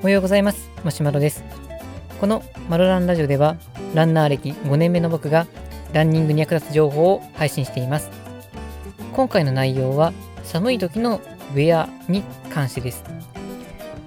[0.00, 0.70] おはようございます。
[0.84, 1.42] マシュマロです。
[2.20, 3.56] このマロランラジオでは
[3.94, 5.48] ランナー歴5年目の僕が
[5.92, 8.10] ランニングに役立つ情報を配信しています。
[9.12, 10.12] 今回の内容は
[10.44, 11.20] 寒い時の
[11.54, 13.02] ウェアに関してです。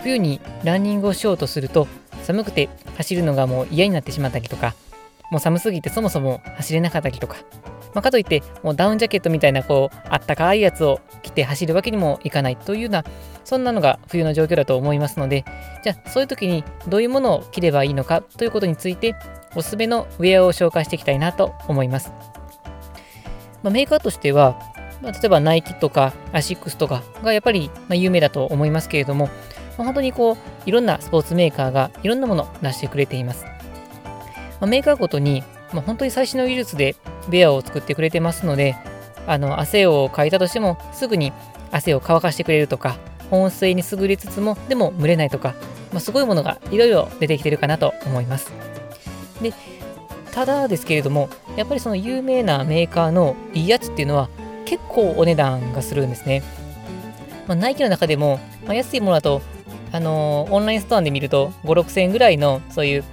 [0.00, 1.88] 冬にランニングをしようとすると
[2.24, 2.68] 寒くて
[2.98, 4.74] 走るのがもう嫌になってしまったりとか
[5.30, 7.36] もう寒すぎてそもそも走れなかったりとか、
[7.94, 13.04] まあ、かといってもうダウンジャケットみたいなこうあったかいやつを着て走るわけにもいかないというような
[13.44, 15.44] そんなのが冬の状況だと思いますので
[15.82, 19.16] じゃあそういう時にどういうものを着ればいいのかということについて
[19.54, 22.10] おすすめのウェアを紹介していきたいなと思います、
[23.62, 24.58] まあ、メーカーとしては、
[25.02, 29.26] まあ、例えばナイキとかアシックスとかがやっぱりま有名だと思いますけれども、
[29.78, 30.36] まあ、本当にこう
[30.66, 33.46] いろんなスポーツメーカーがいろんなものを出してくれています。
[34.60, 35.42] ま、メーカーごとに、
[35.72, 36.96] ま、本当に最新の技術で
[37.28, 38.76] ベアを作ってくれてますので、
[39.26, 41.32] あの汗をかいたとしてもすぐに
[41.70, 42.96] 汗を乾かしてくれるとか、
[43.30, 45.54] 保水に優れつつもでも蒸れないとか、
[45.92, 48.52] まあ、すごいものがいろいろ出てきてるかなと思います。
[49.42, 49.52] で、
[50.32, 54.28] ただですけれども、やっぱりその有名なメーカーのいいやつっていうのは
[54.64, 56.42] 結構お値段がするんですね。
[57.46, 59.42] まあ、ナイキの中でも、まあ、安いものだと、
[59.92, 63.04] あのー、オンラインストアで見ると5、6000円ぐらいのそういう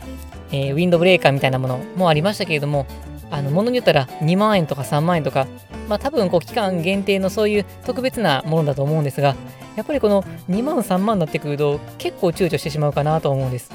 [0.52, 2.86] えー、ウィンドブレーカーみたいなものもありましたけれども、
[3.32, 5.48] あの、ものによったら2万円とか3万円とか、
[5.88, 9.36] まあ多分こう期間限定のそういう特別なものだと思うんですが、
[9.76, 13.72] やっぱりこの2万3万になってくると結構躊躇してしまうかなと思うんです。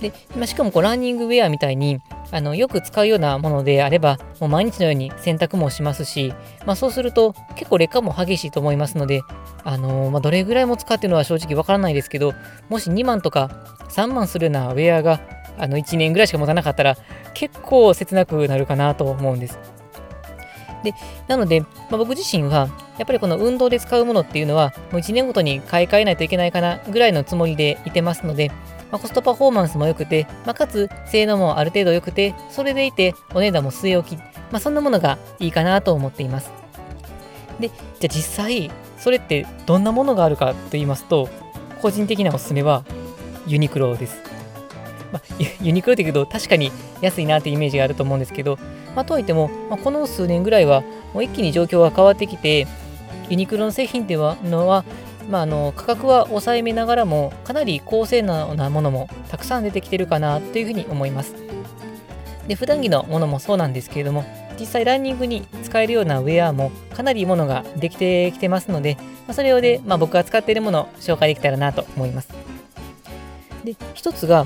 [0.00, 2.00] で、まあ、しかもこうランニングウェアみたいに
[2.32, 6.34] あのよく使うようなものであれば、もう毎日のように洗濯もしますし、
[6.66, 9.22] まあ、そうすると結構劣化も激しいと思いますので、
[9.64, 12.32] あのー、まあ、どれぐらいも使ってるのは正直わからないですけど、
[12.68, 15.20] もし2万とか3万するようなウェアが
[15.58, 16.96] あの1年ぐらいしか持たなかったら
[17.34, 19.58] 結構切なくなるかなと思うんです。
[20.82, 20.94] で、
[21.28, 28.50] なので、まあ、僕自身は、やっぱりこの運動で使うものっていうのは、もう1年ごとに買い替えないといけないかなぐらいのつもりでいてますので、
[28.90, 34.24] まあ、コストパフォーマンスも良くて、まあ、かつ性能もある程度良くて、それでいてお値段も据え置き、ま
[34.54, 36.50] あ、そんなものがいいかなと思っています。
[37.60, 41.28] で、じゃあ実際、それってどんなものがあるかと言いますと、
[41.80, 42.84] 個人的なおすすめは
[43.46, 44.31] ユニクロです。
[45.12, 45.22] まあ、
[45.60, 48.58] ユニクロって言うと確かに安いなってイメージがあると思うんですけど、
[48.96, 52.66] まあ、とはいっても、まあ、この数年ぐらいはもう一気に状況が変わってきて、
[53.28, 54.84] ユニクロの製品っていうのは、
[55.30, 61.34] まあ、あの価格は抑えめながらもかなり高性能なものもたくさん出てきてるかなというふうに思います。
[62.46, 64.24] で普段着のものもそうなんですけれども
[64.58, 68.96] 実際ランニングに使えるようなウェアもかなりものができてきてますので、
[69.26, 72.28] ま、それをで、ま、僕が使っているものを紹介できたらなと思います。
[73.64, 74.44] で一つが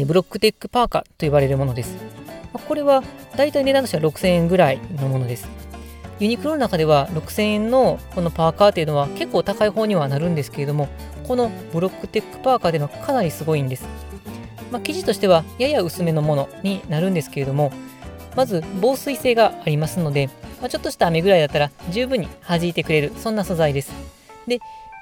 [0.00, 1.96] えブロックテックパーカーと呼ばれるものです。
[2.52, 3.02] まこれは
[3.36, 5.48] だいたい値段としては6000円ぐらいのものです。
[6.20, 10.88] ユニクロの中では6000円のこのパーカーというのは結構高い方にはなるんですけれども、
[11.26, 13.86] このブロックテックパーカーというのはかなりすごいんです。
[14.70, 17.72] まあ、生地としてはやや薄めのものになるんですけれども、
[18.36, 20.28] まず防水性がありますので、
[20.60, 23.92] まあ、ちょっとした雨ぐらいだったら十分に弾いてくれる、そんな素材です。
[24.46, 24.60] で、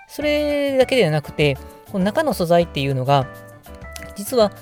[0.09, 1.57] それだけではなくて、
[1.91, 3.27] この中の素材っていうのが、
[4.17, 4.53] 実は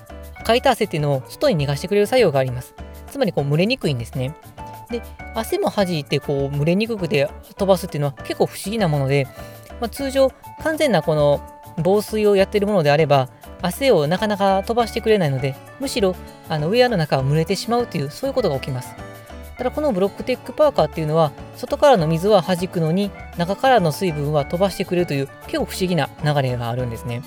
[0.50, 2.74] かいた汗っていうのを外に逃がしてくれる作用があります。
[3.08, 4.34] つまりこう蒸れにくいんですね。
[4.90, 5.02] で、
[5.34, 9.26] 汗も弾いてこう蒸れにくくて飛ばすっていうのは結構不思議なもので、
[9.80, 10.30] まあ、通常
[10.62, 11.40] 完全なこの
[11.78, 13.28] 防水をやってるものであれば
[13.62, 16.16] 汗をなかなか飛ばしてくれないのでむしろ
[16.48, 18.94] あのウェアの中は蒸れてしまうというそういうことが起きます。
[19.56, 27.22] ただこのブロックテックパーカーっていうのは外からの水は弾くのに中からの水分は飛ばしてくれるという結構不思議な流れがあるんですね。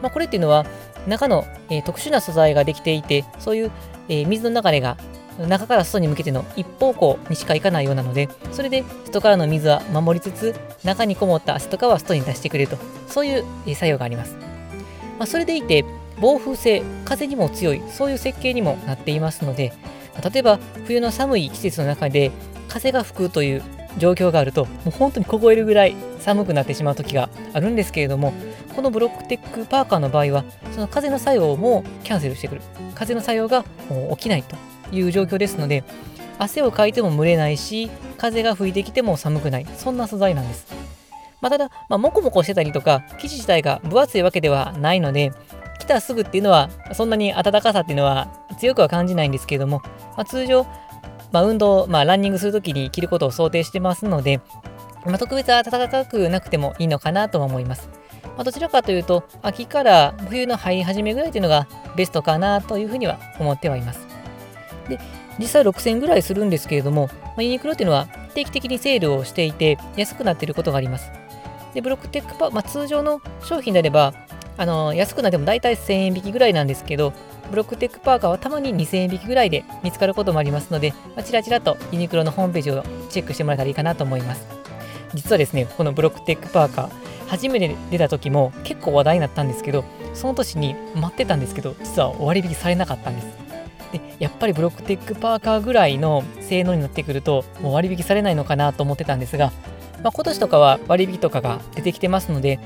[0.00, 0.64] まあ、これっていうのは
[1.06, 3.70] 中の、えー、特殊な素材ができていて、そういう、
[4.08, 4.96] えー、水の流れが
[5.38, 12.78] 中から外に向けての一方向にしか行かないようなので、それで外からの水は守りつつ、中にこもった汗とかは外に出してくれると、
[13.08, 14.36] そういう、えー、作用があります。
[15.18, 15.84] まあ、それでいて、
[16.20, 19.72] 防風性、風にも強い、そういう設計にもなっていますので、
[20.32, 22.30] 例えば冬の寒い季節の中で
[22.68, 23.62] 風が吹くという
[23.98, 28.32] 状況があると、もう本当に凍えるぐらい寒くなってしまう時があるんですけれども、
[28.76, 32.60] このブロックテックパーカーの場合は、その風の作用もキャンセルしてくる。
[32.94, 33.64] 風の作用が
[34.10, 34.54] 起きないと
[34.94, 35.82] いう状況ですので、
[36.38, 39.66] 汗をかいても蒸れないし、風が吹いてきても寒くない。
[39.76, 40.66] そんな素材なんです。
[41.40, 45.32] まあ、ただ、まあ、もこもこしてたりとか、生地自体が分厚いわけではないので、
[45.78, 49.80] 来たすぐっていうのは、そんなに暖かさっていうのは強くは感じないんですけれども、
[50.16, 50.66] まあ、通常、
[51.32, 54.40] まあ、運動、まあ、ランニングするときに着ることを想定してますので、
[55.06, 57.88] まあ、特別暖かくなくてもいいのかなとは思います。
[58.36, 61.66] まあ、どちらかというと、秋から冬の入り始めぐらいというのが
[61.96, 64.06] ベストかなというふうには思ってはいます。
[64.88, 64.98] で、
[65.38, 71.10] 実際6000ぐらいするんですけれども、まあ、ユニクロっていうのは定期的にセールをしていて安くなっていることがあります。
[71.74, 74.14] で、ブロックテックパー、まあ、通常の商品であれば、
[74.58, 77.12] あの安くなっても大体1000円引きぐらいなんですけど、
[77.50, 80.94] ブロックテックパーカーはたまに2000円引きぐらいで見つかることもありますので、
[81.24, 84.55] ちらちらとユニクロのホームページをチェックしてもらえたらいいかなと思います。
[85.16, 86.90] 実はですね、このブロックテックパーカー、
[87.26, 89.84] 初めて出た時も結構話題になったんですけど、
[90.14, 93.26] その年に待ってたんですけど、実は割引されなかったんです。
[93.92, 99.52] でやっぱりブロックテックパーカーぐらいの性能になってくると、もう割引されないのかなと思ってたんですが、
[100.02, 102.60] まあ、今年とかは割引とかが出てきてますので、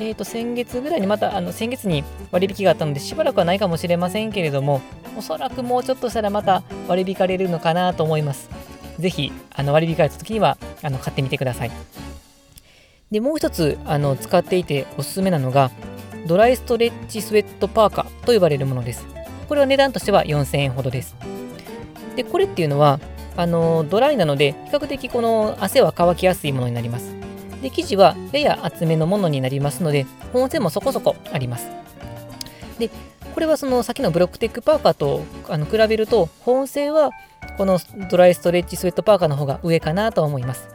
[0.00, 4.80] えー、と先月ぐらいにまた、あの先月に割引があったので、しばらくはないかもしれませんけれども、
[5.16, 8.50] おそらくもうちょっとしたらまた割引かれるのかなと思います。
[8.98, 11.70] ぜひ、あの割引かれた時にはあの買ってみてください。
[13.10, 15.70] で、もう一つあの使っていておすすめなのが、
[16.26, 19.06] ドライストレッチスウェットパーカーと呼ばれるものです。
[19.48, 21.14] これは値段としては4000円ほどです。
[22.16, 23.00] で、これっていうのは、
[23.36, 27.14] あのドライなので、比較的この汗は乾きやすいものになります。
[27.62, 31.68] で、生地はやや厚めのものになりますので、保温性もそこそこあります。
[32.78, 32.90] で、
[33.34, 37.10] これはその先のブロックテックパーカーとあの比べると、保温性は
[37.56, 37.78] この
[38.10, 40.68] ドライストレッチスウェットパーカーの方が上かなと思います。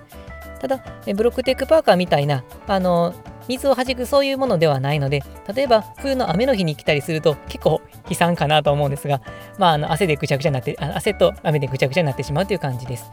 [0.59, 0.83] ただ、
[1.15, 3.13] ブロックテックパーカーみたいな、あの、
[3.47, 5.23] 水をはじくそういうものではないので、
[5.53, 9.21] 例えば冬の雨の日に来たりすると結構悲惨かなと思うんですが、
[9.57, 13.11] まあ、あの汗でぐちゃぐちゃになって、汗と雨でぐちゃぐちゃになってしまうという感じです。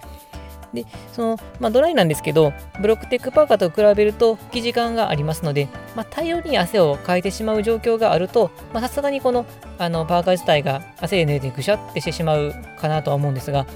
[0.75, 9.47] で、その、まあ、ドライなんですけど、ブロックテックパーカーと比べると生地感がありますので、まあ、大量に汗をかいてしまう状況があると、さすがにこの
[9.79, 13.67] あのパーカー自体が汗で濡れてぐしゃってしてしまうかなとは思うんですが、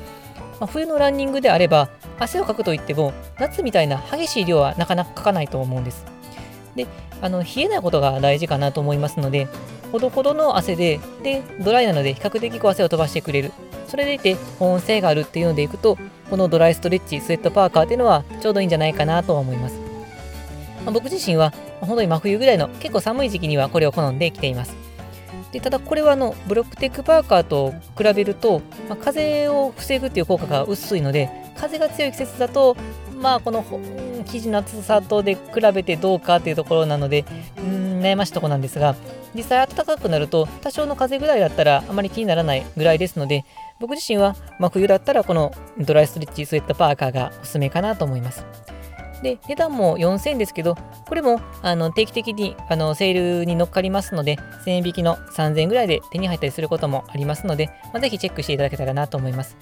[0.61, 6.05] まあ、冬のランニングであれば、汗をかくといっても、夏みたいな激しい量はなかなかかかないと思うんです。
[6.75, 6.87] で、
[7.21, 9.49] あの冷えないことが大事かなと思いますので、
[9.93, 13.53] ほどほどの汗で、で、ドライなので比較的こう汗を飛ばしてくれる。
[13.87, 15.97] それでいて保温性があるっていうのでいくと、
[16.31, 19.75] このドライストレッチスウェットパーカーっていうのはちょうどいいんじゃないかなと思います。
[20.85, 24.75] まあ、僕自身は本当に真冬ぐらいの結構寒い時期にはこれを好んで着ています。
[25.53, 32.77] でただこれはあのブロックテックパーカーと比べると、まあ、風を防ぐっていう効果が薄いので風が強い季節だと
[33.21, 33.65] まあこの
[34.27, 35.41] 生地の厚さとで比
[35.75, 37.25] べてどうかっていうところなので
[37.57, 38.95] うん悩ましいとこなんですが
[39.35, 43.45] 実際暖かくなると多少の風ぐらいだったらあまり気にならないぐらいですので
[43.81, 48.45] 僕自身は真冬だったらこのドライストレッチスウェットパーカーがおすすめかなと思います。
[49.23, 50.77] で、値段も4000円ですけど、
[51.07, 59.57] これもあの定期的にあのセールに乗っかりますので、1000円引きの3000円ぐらいで手に入ったりすることもありますので、まあ、ぜひチェックしていただけたらなと思います。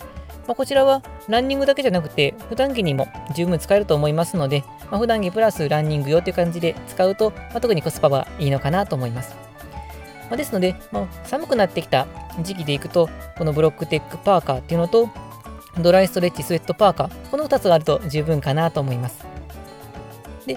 [0.46, 9.36] まあ、こちらはランニングだけじゃなくて、普段着にも十分使えると思いますので、まあ、普段着プラスランニング用という感じで使うと、まあ、特にコスパはいいのかなと思います。
[10.28, 12.06] まあ、ですので、まあ、寒くなってきた
[12.42, 13.08] 時期でいくと、
[13.38, 15.08] このブロックテックパーカーっていうのと、
[15.78, 19.24] ドライストレッチスウェットパーカー、この2つがあると十分かなと思います。
[20.46, 20.56] で、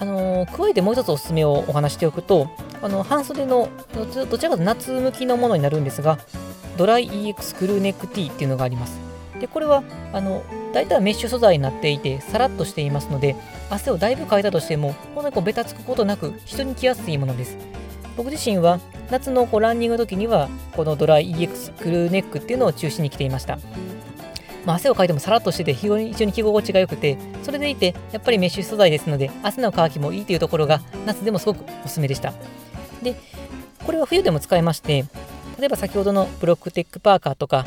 [0.00, 2.48] あのー、加えてもう一つおすすめをお話しておくと、
[2.82, 6.18] あの半袖のどちらかというと夏向きのものになるんですが、
[6.76, 8.98] ドライ EX クルーネック T っていうのがあります。
[9.38, 9.82] で、これは、
[10.12, 10.42] あの、
[10.72, 13.36] 大体メッシュ素材になっていて、さらっとしていますので、
[13.70, 17.56] 汗をだいぶかいたとしても、ほんとにこうベタつくことなく、人に着やすいものです。
[18.16, 18.80] 僕自身は、
[19.10, 23.58] 夏のこうランニングの時には、このドライ EX クルーネックっていうのを中心に着ていました。
[24.64, 32.32] まあ、汗をかいてもさらっとしてて非常に着心地が良くて、それでいて、やっぱりメッシュ素材ですので、汗の乾きもいいというところが、夏でもすごくおすすめでした。
[33.02, 33.16] で、
[33.84, 35.04] これは冬でも使えまして、
[35.58, 37.66] 例えば先ほどのブロックテックパーカーとか、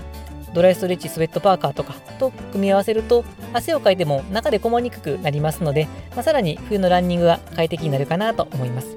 [0.53, 3.23] ドライストレッチスウェットパーカーとかと組み合わせると、
[3.53, 8.95] 汗をかいても中でこもりにくくなりますので、まあ、さらに冬のランニングが快適になるかなと思います。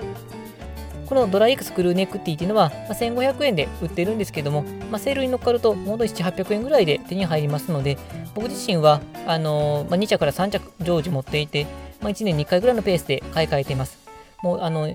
[1.11, 4.62] このドライエクスクルーネックティーっていうのは、ま、1500円で売ってるんですけども、
[4.93, 7.99] まあ、セールに乗っかると、もう7、800円ぐらいで手に入りますので、
[8.33, 11.67] 僕自身は、あの、まあ、2着から3着常時持っていて、
[12.00, 13.99] まあ、1年に1回ぐらいのペースで買い替えています。
[14.45, 14.87] もう、あの、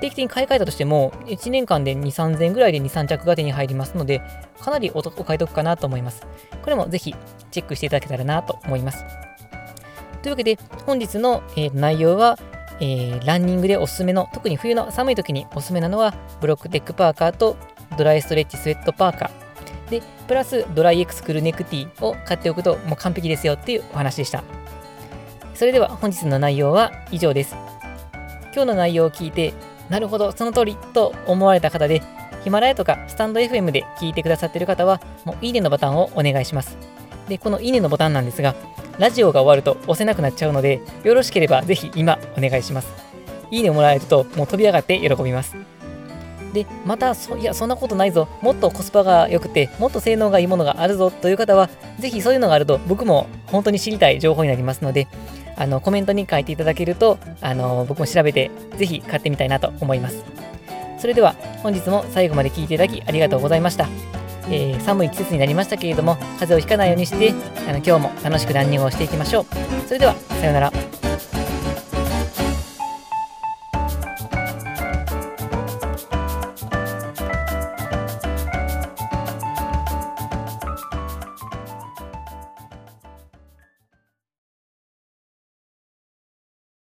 [0.00, 4.22] 定期的に買い替えたとしても、1年間で2、3000円ぐらいで2、3着が手に入りますので、
[4.60, 6.24] かなりお買い得かなと思います。
[6.62, 7.16] これもぜひ
[7.50, 9.04] チェックしていただけたらなと思います。
[10.22, 10.56] というわけで、
[10.86, 12.38] 本日の、えー、内容は、
[12.82, 17.56] えー、ランニングでおすすめの、特に冬の寒い時におすすめなのは、ブロックテックパーカーと
[17.96, 19.90] ドライストレッチスウェットパーカー。
[19.90, 24.42] で、プラスドライエクスクルネクティを買っておくともう完璧ですよっていうお話でした。
[25.54, 27.54] それでは本日の内容は以上です。
[28.52, 29.54] 今日の内容を聞いて、
[29.88, 32.02] なるほど、その通りと思われた方で、
[32.42, 36.76] ヒマラヤとかスタンド FM で聞いてくださってる方は、もういいねのボタンをお願いします。
[37.28, 38.56] で、このいいねのボタンなんですが、
[38.98, 42.92] ラジオが終わると押せなくなっちゃうので、よろしければぜひ今お願いします。
[43.50, 45.56] いいねもらえるともう飛び上がって喜びます。
[46.52, 48.28] で、またそ、いや、そんなことないぞ。
[48.42, 55.08] もっとコスパが良くて、もっと性能がいいものがあるぞという方は、ぜひそういうのがあると僕も本当に知りたい情報になりますので、
[55.56, 60.24] あのコメントに書いていただけると、あの僕も調べて、ぜひ買ってみたいなと思います。
[60.98, 63.88] それでは、本日も最後まで聞いていただきありがとうございました。
[64.48, 67.34] えー、寒い季節になりましたけれども、風邪をひかないようにして、
[67.68, 69.46] あの今日も楽しくランニングをしていきましょう。
[69.86, 71.01] それでは、さようなら。